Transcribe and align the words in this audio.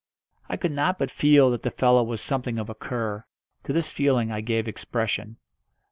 I 0.49 0.57
could 0.57 0.71
not 0.71 0.97
but 0.97 1.11
feel 1.11 1.51
that 1.51 1.61
the 1.61 1.69
fellow 1.69 2.01
was 2.01 2.21
something 2.21 2.57
of 2.57 2.71
a 2.71 2.73
cur. 2.73 3.23
To 3.65 3.71
this 3.71 3.91
feeling 3.91 4.31
I 4.31 4.41
gave 4.41 4.67
expression. 4.67 5.37